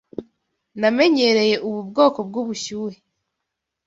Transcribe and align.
Namenyereye 0.79 1.55
ubu 1.67 1.79
bwoko 1.89 2.19
bwubushyuhe. 2.27 2.97